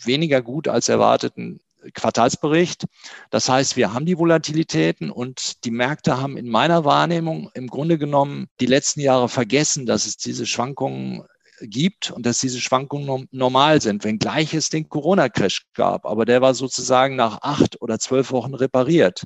weniger 0.03 0.41
gut 0.41 0.67
als 0.67 0.89
erwarteten 0.89 1.59
Quartalsbericht. 1.93 2.85
Das 3.29 3.49
heißt, 3.49 3.75
wir 3.75 3.93
haben 3.93 4.05
die 4.05 4.17
Volatilitäten 4.17 5.11
und 5.11 5.65
die 5.65 5.71
Märkte 5.71 6.19
haben 6.21 6.37
in 6.37 6.49
meiner 6.49 6.85
Wahrnehmung 6.85 7.49
im 7.53 7.67
Grunde 7.67 7.97
genommen 7.97 8.47
die 8.59 8.65
letzten 8.65 9.01
Jahre 9.01 9.29
vergessen, 9.29 9.85
dass 9.85 10.05
es 10.05 10.17
diese 10.17 10.45
Schwankungen 10.45 11.23
gibt 11.61 12.11
und 12.11 12.25
dass 12.25 12.39
diese 12.39 12.59
Schwankungen 12.59 13.27
normal 13.31 13.81
sind, 13.81 14.03
wenngleich 14.03 14.53
es 14.53 14.69
den 14.69 14.89
Corona-Crash 14.89 15.67
gab. 15.73 16.05
Aber 16.05 16.25
der 16.25 16.41
war 16.41 16.53
sozusagen 16.53 17.15
nach 17.15 17.39
acht 17.41 17.81
oder 17.81 17.99
zwölf 17.99 18.31
Wochen 18.31 18.53
repariert. 18.53 19.23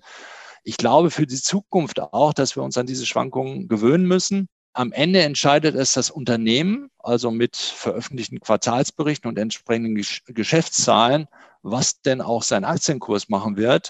Ich 0.63 0.77
glaube 0.77 1.11
für 1.11 1.25
die 1.25 1.41
Zukunft 1.41 1.99
auch, 1.99 2.33
dass 2.33 2.55
wir 2.55 2.63
uns 2.63 2.77
an 2.77 2.87
diese 2.87 3.05
Schwankungen 3.05 3.67
gewöhnen 3.67 4.05
müssen. 4.05 4.49
Am 4.77 4.91
Ende 4.91 5.23
entscheidet 5.23 5.73
es 5.73 5.93
das 5.93 6.11
Unternehmen, 6.11 6.91
also 6.99 7.31
mit 7.31 7.55
veröffentlichten 7.55 8.39
Quartalsberichten 8.39 9.27
und 9.27 9.39
entsprechenden 9.39 9.95
Geschäftszahlen, 10.27 11.27
was 11.63 12.03
denn 12.03 12.21
auch 12.21 12.43
sein 12.43 12.63
Aktienkurs 12.63 13.27
machen 13.27 13.57
wird. 13.57 13.89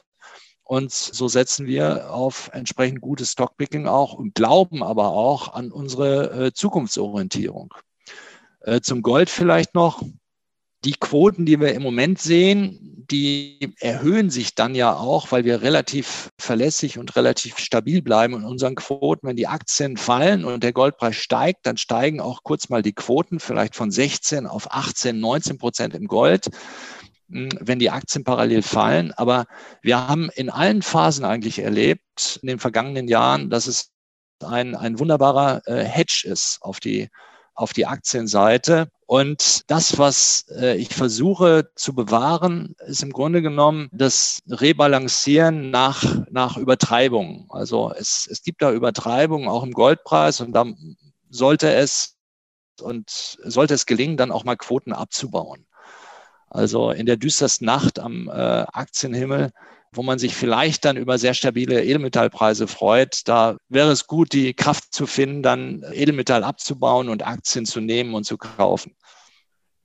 Und 0.63 0.93
so 0.93 1.27
setzen 1.27 1.67
wir 1.67 2.13
auf 2.13 2.49
entsprechend 2.53 3.01
gutes 3.01 3.33
Stockpicking 3.33 3.85
auch 3.85 4.13
und 4.13 4.33
glauben 4.33 4.81
aber 4.81 5.09
auch 5.09 5.53
an 5.53 5.73
unsere 5.73 6.45
äh, 6.45 6.53
Zukunftsorientierung. 6.53 7.73
Äh, 8.61 8.79
zum 8.79 9.01
Gold 9.01 9.29
vielleicht 9.29 9.75
noch. 9.75 10.01
Die 10.83 10.93
Quoten, 10.93 11.45
die 11.45 11.59
wir 11.59 11.73
im 11.73 11.81
Moment 11.81 12.19
sehen, 12.19 13.05
die 13.09 13.73
erhöhen 13.79 14.29
sich 14.29 14.53
dann 14.53 14.75
ja 14.75 14.93
auch, 14.93 15.31
weil 15.31 15.45
wir 15.45 15.61
relativ 15.61 16.29
verlässlich 16.37 16.97
und 16.99 17.15
relativ 17.15 17.57
stabil 17.57 18.01
bleiben 18.01 18.33
in 18.33 18.43
unseren 18.43 18.75
Quoten. 18.75 19.27
Wenn 19.27 19.37
die 19.37 19.47
Aktien 19.47 19.97
fallen 19.97 20.45
und 20.45 20.63
der 20.63 20.73
Goldpreis 20.73 21.15
steigt, 21.15 21.65
dann 21.65 21.77
steigen 21.77 22.19
auch 22.19 22.43
kurz 22.43 22.69
mal 22.69 22.81
die 22.81 22.93
Quoten, 22.93 23.39
vielleicht 23.39 23.75
von 23.75 23.91
16 23.91 24.45
auf 24.45 24.71
18, 24.71 25.19
19 25.19 25.57
Prozent 25.57 25.95
im 25.95 26.07
Gold. 26.07 26.49
Hm, 27.29 27.49
wenn 27.59 27.79
die 27.79 27.89
Aktien 27.89 28.23
parallel 28.23 28.61
fallen. 28.61 29.11
Aber 29.13 29.45
wir 29.81 30.07
haben 30.07 30.29
in 30.35 30.49
allen 30.49 30.81
Phasen 30.81 31.25
eigentlich 31.25 31.59
erlebt, 31.59 32.39
in 32.41 32.47
den 32.47 32.59
vergangenen 32.59 33.07
Jahren, 33.07 33.49
dass 33.49 33.67
es 33.67 33.91
ein, 34.43 34.75
ein 34.75 34.99
wunderbarer 34.99 35.61
äh, 35.65 35.83
Hedge 35.83 36.23
ist 36.25 36.59
auf 36.61 36.79
die, 36.79 37.09
auf 37.57 37.73
die 37.73 37.87
Aktienseite. 37.87 38.87
Und 39.07 39.69
das, 39.69 39.97
was 39.97 40.45
äh, 40.49 40.77
ich 40.77 40.93
versuche 40.93 41.69
zu 41.75 41.93
bewahren, 41.93 42.75
ist 42.85 43.03
im 43.03 43.11
Grunde 43.11 43.41
genommen 43.41 43.89
das 43.91 44.41
Rebalancieren 44.47 45.71
nach, 45.71 46.03
nach 46.29 46.57
Übertreibung. 46.57 47.47
Also 47.49 47.91
es, 47.91 48.27
es 48.29 48.43
gibt 48.43 48.61
da 48.61 48.71
Übertreibungen 48.71 49.49
auch 49.49 49.63
im 49.63 49.71
Goldpreis 49.71 50.39
und 50.41 50.53
da 50.53 50.65
sollte 51.29 51.73
es 51.73 52.15
und 52.79 53.39
sollte 53.43 53.73
es 53.73 53.87
gelingen, 53.87 54.17
dann 54.17 54.31
auch 54.31 54.43
mal 54.43 54.55
Quoten 54.55 54.93
abzubauen. 54.93 55.65
Also 56.49 56.91
in 56.91 57.07
der 57.07 57.17
düstersten 57.17 57.65
Nacht 57.65 57.97
am 57.97 58.29
äh, 58.29 58.31
Aktienhimmel, 58.31 59.51
wo 59.97 60.03
man 60.03 60.19
sich 60.19 60.35
vielleicht 60.35 60.85
dann 60.85 60.95
über 60.95 61.17
sehr 61.17 61.33
stabile 61.33 61.83
Edelmetallpreise 61.83 62.67
freut, 62.67 63.21
da 63.25 63.57
wäre 63.67 63.91
es 63.91 64.07
gut, 64.07 64.31
die 64.31 64.53
Kraft 64.53 64.93
zu 64.93 65.07
finden, 65.07 65.43
dann 65.43 65.83
Edelmetall 65.91 66.43
abzubauen 66.43 67.09
und 67.09 67.25
Aktien 67.25 67.65
zu 67.65 67.81
nehmen 67.81 68.13
und 68.13 68.23
zu 68.23 68.37
kaufen. 68.37 68.93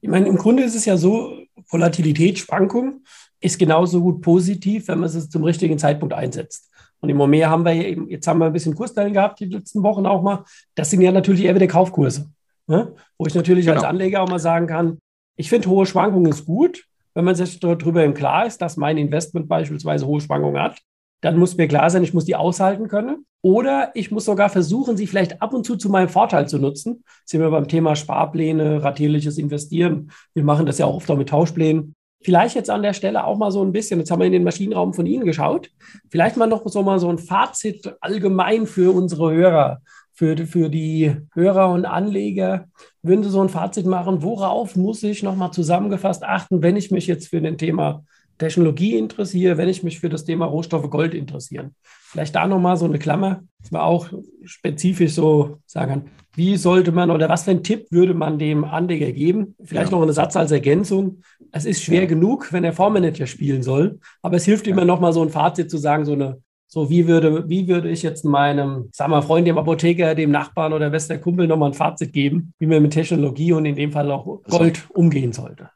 Ich 0.00 0.09
meine, 0.09 0.28
im 0.28 0.37
Grunde 0.37 0.62
ist 0.62 0.75
es 0.75 0.85
ja 0.85 0.97
so, 0.97 1.38
Volatilität, 1.69 2.38
Schwankung 2.38 3.04
ist 3.40 3.59
genauso 3.59 4.00
gut 4.00 4.21
positiv, 4.21 4.88
wenn 4.88 5.00
man 5.00 5.09
es 5.09 5.28
zum 5.31 5.45
richtigen 5.45 5.78
Zeitpunkt 5.78 6.14
einsetzt. 6.14 6.71
Und 7.00 7.09
im 7.09 7.16
Moment 7.16 7.47
haben 7.47 7.64
wir 7.64 7.73
eben, 7.73 8.09
jetzt 8.09 8.26
haben 8.28 8.38
wir 8.38 8.47
ein 8.47 8.52
bisschen 8.52 8.75
Kursstellen 8.75 9.12
gehabt, 9.12 9.40
die 9.40 9.47
letzten 9.47 9.83
Wochen 9.83 10.07
auch 10.07 10.23
mal. 10.23 10.45
Das 10.76 10.90
sind 10.90 11.00
ja 11.00 11.11
natürlich 11.11 11.45
eher 11.45 11.54
wieder 11.54 11.66
Kaufkurse. 11.66 12.31
Ne? 12.69 12.95
Wo 13.19 13.26
ich 13.26 13.35
natürlich 13.35 13.66
genau. 13.66 13.78
als 13.78 13.85
Anleger 13.85 14.23
auch 14.23 14.28
mal 14.28 14.38
sagen 14.38 14.69
kann, 14.69 14.99
ich 15.37 15.49
finde, 15.49 15.69
hohe 15.69 15.87
Schwankungen 15.87 16.31
ist 16.31 16.45
gut. 16.45 16.85
Wenn 17.14 17.25
man 17.25 17.35
sich 17.35 17.61
darüber 17.61 18.04
im 18.04 18.14
Klar 18.14 18.47
ist, 18.47 18.62
dass 18.62 18.76
mein 18.76 18.99
Investment 18.99 19.49
beispielsweise 19.49 20.07
hohe 20.07 20.21
Schwankungen 20.21 20.61
hat, 20.61 20.78
dann 21.23 21.38
muss 21.38 21.57
mir 21.57 21.69
klar 21.69 21.88
sein, 21.88 22.02
ich 22.02 22.14
muss 22.14 22.25
die 22.25 22.37
aushalten 22.37 22.88
können. 22.88 23.26
Oder 23.42 23.90
ich 23.95 24.11
muss 24.11 24.25
sogar 24.25 24.49
versuchen, 24.49 24.97
sie 24.97 25.07
vielleicht 25.07 25.40
ab 25.40 25.52
und 25.52 25.64
zu 25.64 25.76
zu 25.76 25.88
meinem 25.88 26.09
Vorteil 26.09 26.49
zu 26.49 26.59
nutzen. 26.59 27.04
Sind 27.25 27.40
wir 27.40 27.50
beim 27.50 27.69
Thema 27.69 27.97
Sparpläne, 27.97 28.83
ratierliches 28.83 29.38
Investieren. 29.38 30.11
Wir 30.35 30.45
machen 30.45 30.66
das 30.66 30.78
ja 30.78 30.87
auch 30.87 30.97
oft 30.97 31.11
auch 31.11 31.16
mit 31.16 31.28
Tauschplänen. 31.28 31.95
Vielleicht 32.25 32.54
jetzt 32.54 32.71
an 32.71 32.83
der 32.83 32.92
Stelle 32.92 33.25
auch 33.25 33.37
mal 33.37 33.50
so 33.50 33.64
ein 33.64 33.73
bisschen, 33.73 33.99
jetzt 33.99 34.11
haben 34.11 34.21
wir 34.21 34.26
in 34.26 34.33
den 34.33 34.45
Maschinenraum 34.45 34.95
von 34.95 35.07
Ihnen 35.07 35.25
geschaut, 35.25 35.71
vielleicht 36.09 36.37
mal 36.37 36.47
noch 36.47 36.62
so 36.66 36.83
mal 36.83 37.00
so 37.00 37.09
ein 37.09 37.19
Fazit 37.19 37.97
allgemein 38.00 38.66
für 38.66 38.95
unsere 38.95 39.33
Hörer 39.33 39.81
für, 40.12 40.37
für 40.47 40.69
die 40.69 41.16
Hörer 41.35 41.71
und 41.71 41.85
Anleger, 41.85 42.69
würden 43.02 43.25
Sie 43.25 43.31
so 43.31 43.40
ein 43.40 43.49
Fazit 43.49 43.87
machen, 43.87 44.23
worauf 44.23 44.76
muss 44.76 45.02
ich 45.02 45.23
nochmal 45.23 45.52
zusammengefasst 45.52 46.23
achten, 46.23 46.62
wenn 46.62 46.76
ich 46.76 46.90
mich 46.90 47.07
jetzt 47.07 47.28
für 47.28 47.40
den 47.40 47.59
Thema 47.59 48.04
Technologie 48.38 48.97
interessiere, 48.97 49.57
wenn 49.57 49.69
ich 49.69 49.83
mich 49.83 50.00
für 50.00 50.09
das 50.09 50.25
Thema 50.25 50.47
Rohstoffe 50.47 50.90
Gold 50.90 51.14
interessiere? 51.14 51.71
Vielleicht 51.83 52.35
da 52.35 52.47
nochmal 52.47 52.76
so 52.76 52.85
eine 52.85 52.99
Klammer, 52.99 53.42
dass 53.61 53.73
wir 53.73 53.83
auch 53.83 54.09
spezifisch 54.45 55.12
so 55.12 55.59
sagen 55.66 56.11
wie 56.35 56.57
sollte 56.57 56.92
man 56.92 57.11
oder 57.11 57.28
was 57.28 57.45
für 57.45 57.50
einen 57.50 57.62
Tipp 57.62 57.87
würde 57.90 58.14
man 58.14 58.38
dem 58.38 58.64
Anleger 58.64 59.12
geben? 59.12 59.54
Vielleicht 59.62 59.90
ja. 59.90 59.97
noch 59.97 60.02
einen 60.02 60.12
Satz 60.12 60.37
als 60.37 60.50
Ergänzung. 60.50 61.23
Es 61.50 61.66
ist 61.66 61.83
schwer 61.83 62.02
ja. 62.02 62.07
genug, 62.07 62.52
wenn 62.52 62.64
er 62.64 62.73
Fondsmanager 62.73 63.26
spielen 63.26 63.62
soll, 63.62 63.99
aber 64.23 64.37
es 64.37 64.45
hilft 64.45 64.66
ja. 64.66 64.73
immer 64.73 64.85
nochmal 64.85 65.12
so 65.12 65.23
ein 65.23 65.28
Fazit 65.28 65.71
zu 65.71 65.76
sagen, 65.76 66.04
so 66.04 66.12
eine 66.12 66.40
so, 66.73 66.88
wie 66.88 67.07
würde, 67.07 67.50
wie 67.50 67.69
würde 67.69 67.91
ich 67.91 68.02
jetzt 68.02 68.25
meinem, 68.25 68.88
sag 68.93 69.09
mal, 69.09 69.21
Freund, 69.21 69.47
dem 69.47 69.59
Apotheker, 69.59 70.14
dem 70.14 70.31
Nachbarn 70.31 70.73
oder 70.73 70.88
bester 70.88 71.19
Kumpel 71.19 71.47
nochmal 71.47 71.69
ein 71.69 71.75
Fazit 71.75 72.14
geben, 72.14 72.55
wie 72.59 72.67
man 72.67 72.81
mit 72.81 72.95
Technologie 72.95 73.52
und 73.52 73.67
in 73.67 73.76
dem 73.76 73.93
Fall 73.93 74.11
auch 74.11 74.41
also 74.45 74.57
Gold 74.57 74.79
also, 74.79 74.95
umgehen 74.95 75.35
sollte? 75.35 75.69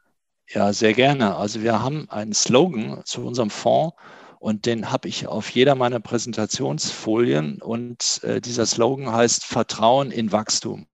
Ja, 0.48 0.72
sehr 0.72 0.94
gerne. 0.94 1.36
Also 1.36 1.62
wir 1.62 1.82
haben 1.82 2.08
einen 2.08 2.32
Slogan 2.32 3.02
zu 3.04 3.26
unserem 3.26 3.50
Fonds 3.50 3.94
und 4.38 4.64
den 4.64 4.90
habe 4.90 5.06
ich 5.08 5.26
auf 5.26 5.50
jeder 5.50 5.74
meiner 5.74 6.00
Präsentationsfolien 6.00 7.60
und 7.60 8.22
äh, 8.22 8.40
dieser 8.40 8.64
Slogan 8.64 9.12
heißt 9.12 9.44
Vertrauen 9.44 10.10
in 10.10 10.32
Wachstum. 10.32 10.86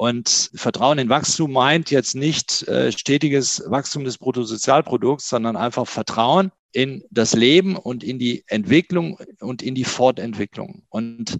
Und 0.00 0.50
Vertrauen 0.54 0.98
in 0.98 1.10
Wachstum 1.10 1.52
meint 1.52 1.90
jetzt 1.90 2.14
nicht 2.14 2.66
äh, 2.66 2.90
stetiges 2.90 3.62
Wachstum 3.66 4.04
des 4.04 4.16
Bruttosozialprodukts, 4.16 5.28
sondern 5.28 5.58
einfach 5.58 5.86
Vertrauen 5.86 6.52
in 6.72 7.04
das 7.10 7.34
Leben 7.34 7.76
und 7.76 8.02
in 8.02 8.18
die 8.18 8.42
Entwicklung 8.46 9.18
und 9.40 9.60
in 9.60 9.74
die 9.74 9.84
Fortentwicklung. 9.84 10.84
Und 10.88 11.38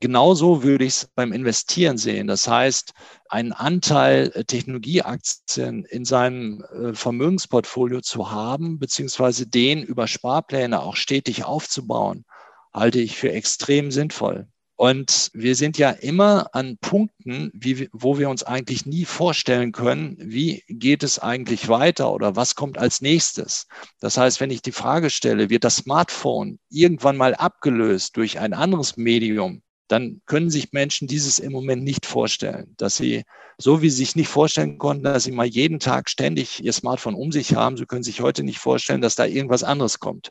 Genauso 0.00 0.62
würde 0.62 0.84
ich 0.84 0.92
es 0.92 1.08
beim 1.14 1.32
Investieren 1.32 1.96
sehen. 1.96 2.26
Das 2.26 2.46
heißt, 2.46 2.92
einen 3.30 3.52
Anteil 3.52 4.32
äh, 4.34 4.44
Technologieaktien 4.44 5.86
in 5.86 6.04
seinem 6.04 6.62
äh, 6.62 6.92
Vermögensportfolio 6.92 8.02
zu 8.02 8.30
haben, 8.30 8.78
beziehungsweise 8.78 9.46
den 9.46 9.82
über 9.82 10.06
Sparpläne 10.08 10.82
auch 10.82 10.96
stetig 10.96 11.44
aufzubauen, 11.44 12.26
halte 12.74 13.00
ich 13.00 13.16
für 13.16 13.32
extrem 13.32 13.90
sinnvoll. 13.90 14.46
Und 14.76 15.30
wir 15.34 15.54
sind 15.54 15.78
ja 15.78 15.90
immer 15.90 16.48
an 16.52 16.78
Punkten, 16.78 17.50
wie, 17.54 17.88
wo 17.92 18.18
wir 18.18 18.28
uns 18.28 18.42
eigentlich 18.42 18.86
nie 18.86 19.04
vorstellen 19.04 19.70
können, 19.70 20.16
wie 20.18 20.64
geht 20.68 21.04
es 21.04 21.20
eigentlich 21.20 21.68
weiter 21.68 22.12
oder 22.12 22.34
was 22.34 22.56
kommt 22.56 22.76
als 22.76 23.00
nächstes. 23.00 23.68
Das 24.00 24.16
heißt, 24.16 24.40
wenn 24.40 24.50
ich 24.50 24.62
die 24.62 24.72
Frage 24.72 25.10
stelle, 25.10 25.48
wird 25.48 25.62
das 25.62 25.76
Smartphone 25.76 26.58
irgendwann 26.70 27.16
mal 27.16 27.34
abgelöst 27.34 28.16
durch 28.16 28.40
ein 28.40 28.52
anderes 28.52 28.96
Medium, 28.96 29.62
dann 29.86 30.22
können 30.26 30.50
sich 30.50 30.72
Menschen 30.72 31.06
dieses 31.06 31.38
im 31.38 31.52
Moment 31.52 31.84
nicht 31.84 32.04
vorstellen, 32.04 32.74
dass 32.76 32.96
sie, 32.96 33.22
so 33.58 33.80
wie 33.80 33.90
sie 33.90 33.98
sich 33.98 34.16
nicht 34.16 34.28
vorstellen 34.28 34.78
konnten, 34.78 35.04
dass 35.04 35.24
sie 35.24 35.30
mal 35.30 35.46
jeden 35.46 35.78
Tag 35.78 36.10
ständig 36.10 36.64
ihr 36.64 36.72
Smartphone 36.72 37.14
um 37.14 37.30
sich 37.30 37.54
haben, 37.54 37.76
so 37.76 37.86
können 37.86 38.02
sich 38.02 38.20
heute 38.20 38.42
nicht 38.42 38.58
vorstellen, 38.58 39.02
dass 39.02 39.14
da 39.14 39.24
irgendwas 39.24 39.62
anderes 39.62 40.00
kommt. 40.00 40.30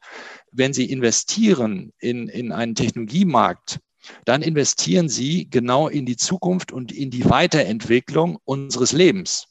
Wenn 0.52 0.74
sie 0.74 0.90
investieren 0.90 1.94
in, 2.00 2.28
in 2.28 2.52
einen 2.52 2.76
Technologiemarkt, 2.76 3.80
dann 4.26 4.42
investieren 4.42 5.10
Sie 5.10 5.50
genau 5.50 5.88
in 5.88 6.06
die 6.06 6.18
Zukunft 6.18 6.72
und 6.72 6.92
in 6.92 7.12
die 7.12 7.30
Weiterentwicklung 7.30 8.40
unseres 8.46 8.92
Lebens. 8.92 9.48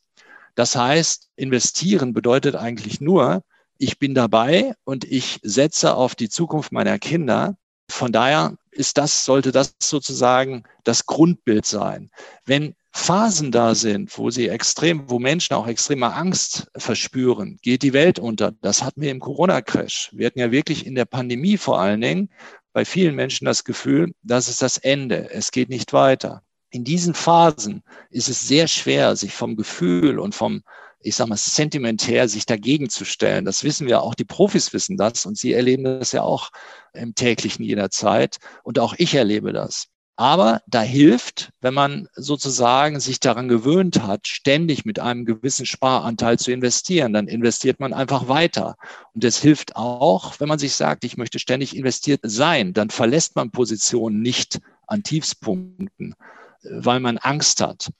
Das 0.54 0.76
heißt, 0.76 1.30
investieren 1.36 2.12
bedeutet 2.12 2.56
eigentlich 2.56 3.00
nur, 3.00 3.42
ich 3.78 3.98
bin 3.98 4.14
dabei 4.14 4.74
und 4.84 5.04
ich 5.04 5.40
setze 5.42 5.94
auf 5.94 6.14
die 6.14 6.28
Zukunft 6.28 6.72
meiner 6.72 6.98
Kinder. 6.98 7.56
Von 7.90 8.12
daher 8.12 8.56
ist 8.70 8.96
das, 8.98 9.24
sollte 9.24 9.52
das 9.52 9.74
sozusagen 9.82 10.64
das 10.84 11.06
Grundbild 11.06 11.66
sein. 11.66 12.10
Wenn 12.44 12.74
Phasen 12.94 13.50
da 13.50 13.74
sind, 13.74 14.16
wo 14.18 14.30
sie 14.30 14.48
extrem, 14.48 15.08
wo 15.08 15.18
Menschen 15.18 15.54
auch 15.54 15.66
extreme 15.66 16.12
Angst 16.12 16.70
verspüren, 16.76 17.58
geht 17.62 17.82
die 17.82 17.94
Welt 17.94 18.18
unter. 18.18 18.52
Das 18.60 18.82
hatten 18.82 19.00
wir 19.00 19.10
im 19.10 19.20
Corona-Crash. 19.20 20.10
Wir 20.12 20.26
hatten 20.26 20.38
ja 20.38 20.52
wirklich 20.52 20.86
in 20.86 20.94
der 20.94 21.06
Pandemie 21.06 21.56
vor 21.56 21.80
allen 21.80 22.02
Dingen 22.02 22.28
bei 22.72 22.84
vielen 22.84 23.14
Menschen 23.14 23.44
das 23.44 23.64
Gefühl, 23.64 24.12
das 24.22 24.48
ist 24.48 24.62
das 24.62 24.78
Ende, 24.78 25.30
es 25.30 25.50
geht 25.50 25.68
nicht 25.68 25.92
weiter. 25.92 26.42
In 26.70 26.84
diesen 26.84 27.14
Phasen 27.14 27.82
ist 28.10 28.28
es 28.28 28.48
sehr 28.48 28.66
schwer, 28.66 29.14
sich 29.16 29.34
vom 29.34 29.56
Gefühl 29.56 30.18
und 30.18 30.34
vom, 30.34 30.62
ich 31.00 31.16
sag 31.16 31.28
mal, 31.28 31.36
Sentiment 31.36 32.06
her, 32.08 32.28
sich 32.28 32.46
dagegen 32.46 32.88
zu 32.88 33.04
stellen. 33.04 33.44
Das 33.44 33.62
wissen 33.62 33.86
wir 33.86 34.02
auch, 34.02 34.14
die 34.14 34.24
Profis 34.24 34.72
wissen 34.72 34.96
das 34.96 35.26
und 35.26 35.36
sie 35.36 35.52
erleben 35.52 35.84
das 35.84 36.12
ja 36.12 36.22
auch 36.22 36.50
im 36.94 37.14
täglichen 37.14 37.64
jederzeit 37.64 38.38
und 38.62 38.78
auch 38.78 38.94
ich 38.96 39.14
erlebe 39.14 39.52
das. 39.52 39.91
Aber 40.16 40.60
da 40.66 40.82
hilft, 40.82 41.50
wenn 41.62 41.72
man 41.72 42.06
sozusagen 42.14 43.00
sich 43.00 43.18
daran 43.18 43.48
gewöhnt 43.48 44.02
hat, 44.02 44.26
ständig 44.28 44.84
mit 44.84 44.98
einem 44.98 45.24
gewissen 45.24 45.64
Sparanteil 45.64 46.38
zu 46.38 46.52
investieren, 46.52 47.14
dann 47.14 47.28
investiert 47.28 47.80
man 47.80 47.94
einfach 47.94 48.28
weiter. 48.28 48.76
Und 49.14 49.24
es 49.24 49.40
hilft 49.40 49.74
auch, 49.74 50.38
wenn 50.38 50.48
man 50.48 50.58
sich 50.58 50.74
sagt, 50.74 51.04
ich 51.04 51.16
möchte 51.16 51.38
ständig 51.38 51.74
investiert 51.74 52.20
sein, 52.24 52.74
dann 52.74 52.90
verlässt 52.90 53.36
man 53.36 53.50
Positionen 53.50 54.20
nicht 54.20 54.60
an 54.86 55.02
Tiefspunkten, 55.02 56.14
weil 56.62 57.00
man 57.00 57.16
Angst 57.16 57.62
hat. 57.62 57.90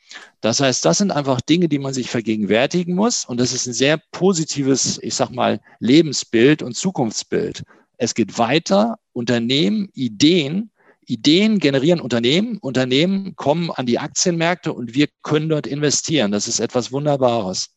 Das 0.42 0.60
heißt, 0.60 0.84
das 0.84 0.98
sind 0.98 1.12
einfach 1.12 1.40
Dinge, 1.40 1.68
die 1.68 1.78
man 1.78 1.94
sich 1.94 2.10
vergegenwärtigen 2.10 2.94
muss. 2.94 3.24
Und 3.24 3.40
das 3.40 3.54
ist 3.54 3.66
ein 3.66 3.72
sehr 3.72 3.96
positives, 4.12 4.98
ich 5.02 5.14
sag 5.14 5.30
mal, 5.30 5.60
Lebensbild 5.78 6.62
und 6.62 6.76
Zukunftsbild. 6.76 7.64
Es 7.96 8.14
geht 8.14 8.36
weiter, 8.36 8.98
Unternehmen, 9.14 9.88
Ideen, 9.94 10.71
Ideen 11.06 11.58
generieren 11.58 12.00
Unternehmen, 12.00 12.58
Unternehmen 12.58 13.34
kommen 13.36 13.70
an 13.70 13.86
die 13.86 13.98
Aktienmärkte 13.98 14.72
und 14.72 14.94
wir 14.94 15.08
können 15.22 15.48
dort 15.48 15.66
investieren. 15.66 16.32
Das 16.32 16.48
ist 16.48 16.60
etwas 16.60 16.92
Wunderbares. 16.92 17.74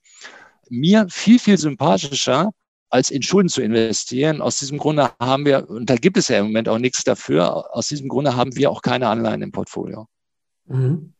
Mir 0.69 1.07
viel, 1.09 1.39
viel 1.39 1.57
sympathischer, 1.57 2.51
als 2.89 3.11
in 3.11 3.21
Schulden 3.21 3.49
zu 3.49 3.61
investieren. 3.61 4.41
Aus 4.41 4.59
diesem 4.59 4.77
Grunde 4.77 5.11
haben 5.19 5.45
wir, 5.45 5.69
und 5.69 5.89
da 5.89 5.95
gibt 5.95 6.17
es 6.17 6.27
ja 6.27 6.39
im 6.39 6.45
Moment 6.45 6.69
auch 6.69 6.77
nichts 6.77 7.03
dafür, 7.03 7.75
aus 7.75 7.87
diesem 7.87 8.07
Grunde 8.07 8.35
haben 8.35 8.55
wir 8.55 8.71
auch 8.71 8.81
keine 8.81 9.07
Anleihen 9.07 9.41
im 9.41 9.51
Portfolio. 9.51 10.07
Mhm. 10.65 11.13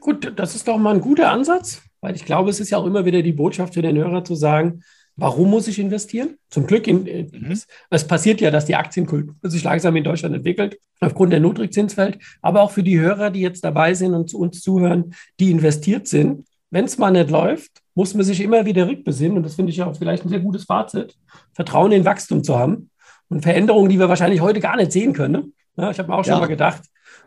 Gut, 0.00 0.32
das 0.36 0.54
ist 0.54 0.66
doch 0.66 0.78
mal 0.78 0.94
ein 0.94 1.00
guter 1.00 1.30
Ansatz, 1.30 1.82
weil 2.00 2.16
ich 2.16 2.24
glaube, 2.24 2.50
es 2.50 2.58
ist 2.58 2.70
ja 2.70 2.78
auch 2.78 2.86
immer 2.86 3.04
wieder 3.04 3.22
die 3.22 3.32
Botschaft 3.32 3.74
für 3.74 3.82
den 3.82 3.96
Hörer 3.96 4.24
zu 4.24 4.34
sagen, 4.34 4.82
Warum 5.16 5.50
muss 5.50 5.68
ich 5.68 5.78
investieren? 5.78 6.36
Zum 6.48 6.66
Glück, 6.66 6.86
in, 6.86 7.02
mhm. 7.02 7.50
es, 7.50 7.66
es, 7.90 8.06
passiert 8.06 8.40
ja, 8.40 8.50
dass 8.50 8.64
die 8.64 8.76
Aktienkultur 8.76 9.34
sich 9.42 9.62
langsam 9.62 9.94
in 9.96 10.04
Deutschland 10.04 10.34
entwickelt, 10.34 10.78
aufgrund 11.00 11.32
der 11.32 11.40
Niedrigzinsfeld. 11.40 12.18
Aber 12.40 12.62
auch 12.62 12.70
für 12.70 12.82
die 12.82 12.98
Hörer, 12.98 13.30
die 13.30 13.40
jetzt 13.40 13.62
dabei 13.62 13.94
sind 13.94 14.14
und 14.14 14.30
zu 14.30 14.38
uns 14.38 14.60
zuhören, 14.60 15.14
die 15.38 15.50
investiert 15.50 16.08
sind, 16.08 16.46
wenn 16.70 16.84
es 16.84 16.98
mal 16.98 17.10
nicht 17.10 17.30
läuft, 17.30 17.82
muss 17.94 18.14
man 18.14 18.24
sich 18.24 18.40
immer 18.40 18.64
wieder 18.64 18.88
rückbesinnen. 18.88 19.36
Und 19.36 19.42
das 19.42 19.56
finde 19.56 19.72
ich 19.72 19.82
auch 19.82 19.96
vielleicht 19.96 20.24
ein 20.24 20.28
sehr 20.28 20.40
gutes 20.40 20.64
Fazit, 20.64 21.16
Vertrauen 21.52 21.92
in 21.92 22.04
Wachstum 22.04 22.44
zu 22.44 22.58
haben 22.58 22.90
und 23.28 23.42
Veränderungen, 23.42 23.88
die 23.88 23.98
wir 23.98 24.08
wahrscheinlich 24.08 24.40
heute 24.40 24.60
gar 24.60 24.76
nicht 24.76 24.92
sehen 24.92 25.12
können. 25.12 25.32
Ne? 25.32 25.52
Ja, 25.76 25.90
ich 25.90 25.98
habe 25.98 26.08
mir 26.08 26.16
auch 26.16 26.24
schon 26.24 26.34
ja. 26.34 26.40
mal 26.40 26.46
gedacht, 26.46 26.82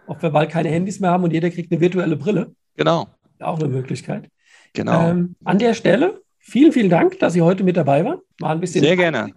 ob 0.08 0.22
wir 0.22 0.30
bald 0.30 0.50
keine 0.50 0.70
Handys 0.70 1.00
mehr 1.00 1.12
haben 1.12 1.24
und 1.24 1.34
jeder 1.34 1.50
kriegt 1.50 1.72
eine 1.72 1.82
virtuelle 1.82 2.16
Brille. 2.16 2.56
Genau. 2.76 3.08
Auch 3.40 3.60
eine 3.60 3.68
Möglichkeit. 3.68 4.30
Genau. 4.74 5.10
Ähm, 5.10 5.36
an 5.44 5.60
der 5.60 5.74
Stelle 5.74 6.22
Vielen, 6.46 6.74
vielen 6.74 6.90
Dank, 6.90 7.20
dass 7.20 7.34
Sie 7.34 7.42
heute 7.42 7.64
mit 7.64 7.78
dabei 7.78 8.04
waren. 8.04 8.20
Mal 8.42 8.52
ein 8.52 8.60
bisschen 8.60 8.84
Sehr 8.84 8.98
gerne. 8.98 9.32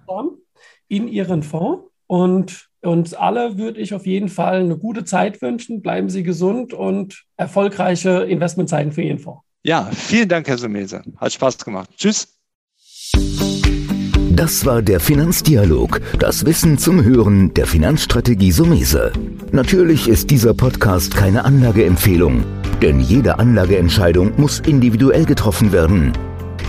in 0.89 1.07
Ihren 1.07 1.43
Fonds. 1.43 1.85
Und 2.09 2.69
uns 2.83 3.15
alle 3.15 3.59
würde 3.59 3.81
ich 3.81 3.95
auf 3.95 4.07
jeden 4.07 4.29
Fall 4.29 4.61
eine 4.61 4.77
gute 4.77 5.05
Zeit 5.05 5.41
wünschen. 5.41 5.83
Bleiben 5.83 6.09
Sie 6.11 6.25
gesund 6.25 6.73
und 6.75 7.25
erfolgreiche 7.37 8.25
Investmentzeiten 8.25 8.93
für 8.93 9.03
Ihren 9.03 9.19
Fonds. 9.21 9.43
Ja, 9.63 9.89
vielen 9.93 10.29
Dank, 10.29 10.49
Herr 10.49 10.59
Sumese. 10.59 11.03
Hat 11.17 11.33
Spaß 11.33 11.59
gemacht. 11.65 11.91
Tschüss. 11.97 12.29
Das 14.31 14.67
war 14.67 14.83
der 14.83 15.01
Finanzdialog, 15.01 16.01
das 16.19 16.45
Wissen 16.45 16.77
zum 16.77 17.03
Hören 17.03 17.55
der 17.55 17.67
Finanzstrategie 17.67 18.53
Sumese. 18.53 19.13
Natürlich 19.53 20.09
ist 20.09 20.31
dieser 20.31 20.55
Podcast 20.55 21.17
keine 21.17 21.45
Anlageempfehlung, 21.45 22.45
denn 22.83 23.01
jede 23.01 23.39
Anlageentscheidung 23.39 24.33
muss 24.37 24.61
individuell 24.61 25.25
getroffen 25.25 25.73
werden. 25.73 26.13